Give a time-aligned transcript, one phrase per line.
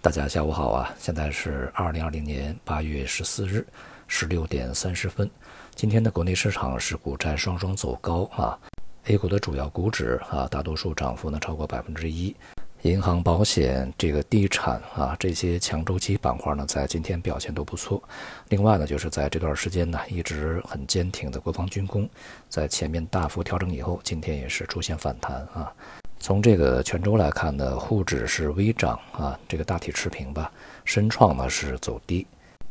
[0.00, 0.94] 大家下午好啊！
[0.96, 3.66] 现在是二零二零年八月十四日
[4.06, 5.28] 十六点三十分。
[5.74, 8.56] 今天的国内市场是股债双双走高啊
[9.06, 12.34] ，A 股的主要股指啊，大多数涨幅呢超过百分之一。
[12.82, 18.00] 银行、保险、这个地产啊，这些强周期板块呢，在今天表现都不错。
[18.50, 22.08] 另外呢，就是在这段时间呢，一直很坚挺的国防军工，
[22.48, 25.72] 在前面大幅调整以后，今天也是出现反弹啊。
[26.20, 30.50] 从这个泉州来看呢，沪指是微涨啊，这个大体持平吧。
[30.84, 32.26] 深创呢是走低，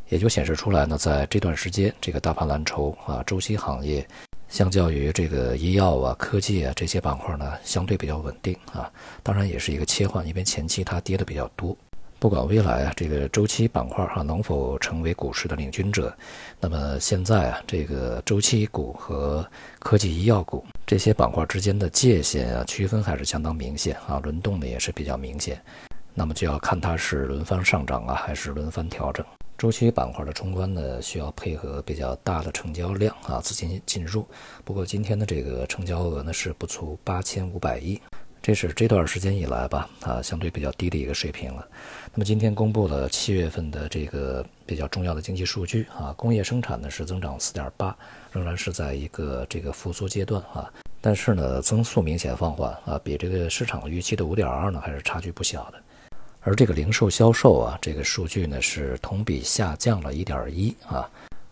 [0.08, 4.06] 也就显示出来呢，在这段时间，这个大盘蓝筹啊，周期行业，
[4.48, 8.90] 相较于这个医药啊、科技啊这些板块呢，相对比较稳定啊。
[9.22, 11.76] 当然也是一个切换，因为前期它跌的比较多。
[12.20, 16.12] 不管未来啊，这个周期板块哈能否成为股市的领军者，
[16.58, 25.62] 那么现在啊，这个周期股和科技医药股这些板块之间的界限啊区分还是相当明显啊，轮动的也是比较明显。
[26.12, 29.24] 那么就要看它是轮番上涨啊，还是轮番调整。
[29.56, 34.26] 周期板块的冲关呢，需要配合比较大的成交量啊，资金进入。
[34.64, 38.00] 不过今天的这个成交额呢是不足八千五百亿。
[38.48, 41.68] 这是这段时间以来吧，啊，相对比较低的一个水平了。
[42.14, 47.94] 那么今天公布了七月份的这个比较重要的经济数据啊，工业生产呢是增长四点八，
[48.32, 55.78] 仍然是在一个这个复苏阶段啊，但是呢增速明显放缓啊，比这个市场预期的五点二呢还是差距不小的。
[56.40, 61.06] 而这个零售销售啊，这个数据呢是同比下降了一点一啊。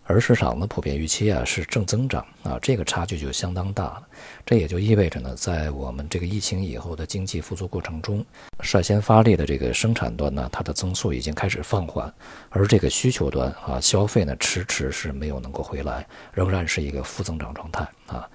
[0.08, 4.02] 而市场呢普遍预期啊是正增长啊，这个差距就相当大了。
[4.44, 8.24] 这也就意味着呢，在我们这个疫情以后的经济复苏过程中，
[8.60, 12.12] 率先发力的这个生产端呢，它的增速已经开始放缓，
[12.50, 18.28] 而这个需求端啊，消费呢迟迟是没有能够回来，仍然是一个负增长状态啊。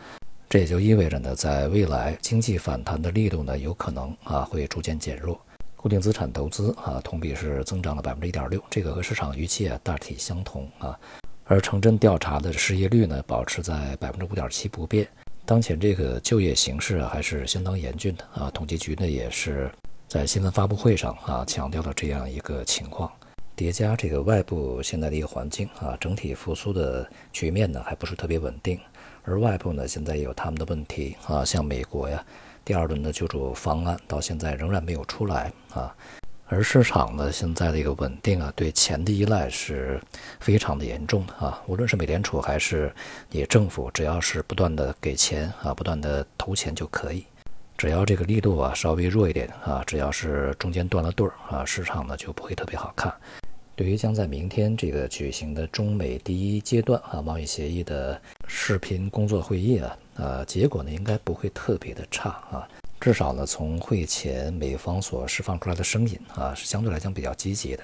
[0.50, 5.40] 这也就意味着呢，在未来经济反弹的力度呢，有可能啊会逐渐减弱。
[5.78, 11.00] 固定资产投资啊，同比是增长了百分之一点六，这个和市场预期啊大体相同啊。
[11.46, 15.08] 而城镇调查的失业率呢，保持在百分之五点七不变。
[15.46, 18.50] 当前这个就业形势还是相当严峻的啊。
[18.52, 19.70] 统计局呢也是
[20.08, 23.12] 在新闻发布会上啊强调了这样一个情况。
[23.54, 28.80] 叠加这个外部现在的一个环境啊，整体复苏的局面呢还不是特别稳定。
[29.24, 32.24] 而外部呢现在也有他们的问题啊，像美国呀，
[32.64, 35.94] 第二轮的救助方案到现在仍然没有出来啊。
[36.52, 39.98] 而市场呢，现在的一个稳定啊，对钱的依赖是
[40.42, 41.64] 非常的严重的啊。
[41.66, 42.94] 无论是美联储还是
[43.30, 47.26] 你政府，只要是不断的给钱啊，不断的投钱就可以。
[47.78, 53.14] 只要这个力度啊稍微弱一点啊，只要是中间断了对儿啊，市场呢就不会特别好看。
[53.74, 62.68] 对于将在明天这个举行的中美第一阶段啊贸易协议的视频工作会议啊，呃，结果呢应该不会特别的差啊。
[63.02, 67.82] 至少呢，从会前美方所释放出来的声音啊，是相对来讲比较积极的，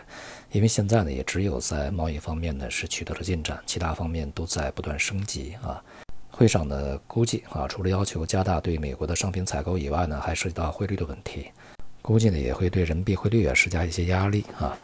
[0.52, 5.84] 因为现在呢，也只有在贸易方面呢是取得了进展，其他方面都在不断升级啊。
[6.30, 11.48] 会上呢，估计啊，除了要求加大对美国的商品采购以外呢，还涉及到汇率的问题，
[12.04, 14.78] 估计呢也会对人民币汇率啊施加一些压力啊。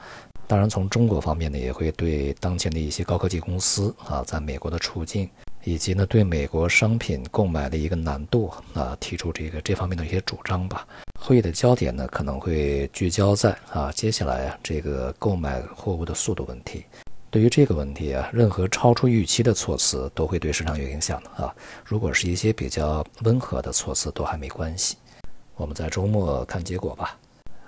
[0.47, 5.29] 当然，从中国方面呢，也会对当前的一些高科技公司啊，在美国的处境。
[5.63, 10.88] 以及呢，对美国商品购买的一个难度啊，提出这个这方面的一些主张吧。
[11.19, 16.84] 会议的焦点呢，可能会聚焦在啊，接下来啊，这个购买货物的速度问题。
[17.29, 21.56] 对于这个问题啊，任何超出预期的措辞都会对市场有影响的啊。
[21.85, 24.97] 如果是一些比较温和的措辞，都还没关系。
[25.56, 27.18] 我们在周末看结果吧。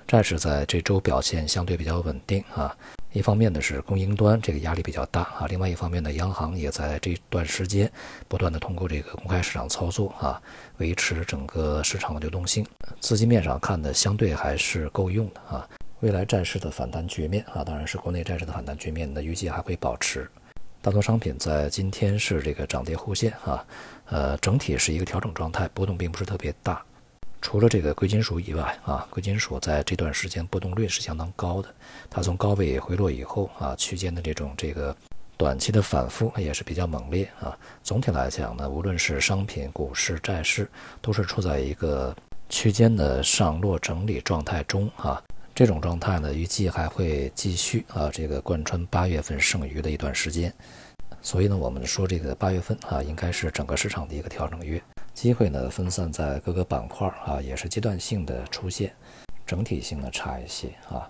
[0.08, 2.76] 债市在这周表现相对比较稳定啊。
[3.16, 7.90] 一方面呢是供应端这个压力比较大啊，另外一方面呢，央行也在这段时间
[8.28, 10.42] 不断的通过这个公开市场操作啊，
[10.80, 12.66] 维持整个市场的流动性。
[13.00, 15.66] 资金面上看呢，相对还是够用的啊。
[16.02, 20.30] 未来债市的反弹局面啊，当然是国内债市的反弹局面呢，预计还会保持。
[20.82, 23.66] 大宗商品在今天是这个涨跌互现啊，
[24.08, 26.84] 呃，整体是一个调整状态，波动并不是特别大。
[27.46, 31.70] 除了这个贵金属以外啊，贵金属在这段时间波动率是相当高的。
[32.10, 34.94] 它从高位回落以后啊，区间的这种这个
[35.38, 37.56] 短期的反复也是比较猛烈啊。
[37.84, 40.68] 总体来讲呢，无论是商品、股市、债市，
[41.04, 42.16] 都是处在一个
[42.50, 45.22] 区间的上落整理状态中啊。
[45.54, 50.52] 这种状态呢，预计还会继续啊，这个贯穿八月份剩余的一段时间。
[51.22, 54.82] 所以呢，我们说这个八月份啊，应该是整个市场的一个调整月。
[55.16, 58.94] 机会呢分散在各个板块啊，也是阶段性的出现，
[59.48, 61.10] 整体性呢差一些啊。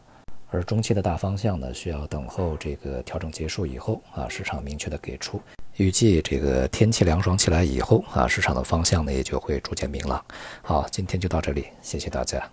[0.51, 5.41] 而中期的大方向呢，需要等候这个调整结束以后啊，市场明确的给出。
[5.77, 10.23] 预计这个天气凉爽起来以后啊，市场的方向呢也就会逐渐明朗。
[10.61, 12.47] 好，今天就到这里，谢谢大家。